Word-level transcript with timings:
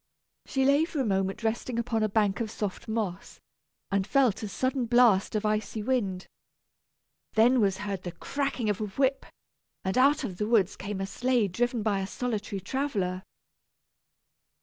She 0.47 0.65
lay 0.65 0.83
for 0.83 0.99
a 0.99 1.05
moment 1.05 1.43
resting 1.43 1.77
upon 1.77 2.01
a 2.01 2.09
bank 2.09 2.39
of 2.39 2.49
soft 2.49 2.87
moss, 2.87 3.39
and 3.91 4.07
felt 4.07 4.41
a 4.41 4.47
sudden 4.47 4.87
blast 4.87 5.35
of 5.35 5.45
icy 5.45 5.83
wind. 5.83 6.25
Then 7.33 7.61
was 7.61 7.77
heard 7.77 8.01
the 8.01 8.11
cracking 8.13 8.67
of 8.67 8.81
a 8.81 8.85
whip, 8.87 9.27
and 9.85 9.95
out 9.99 10.23
of 10.23 10.37
the 10.37 10.47
woods 10.47 10.75
came 10.75 11.01
a 11.01 11.05
sleigh 11.05 11.47
driven 11.47 11.83
by 11.83 11.99
a 11.99 12.07
solitary 12.07 12.59
traveller. 12.59 13.21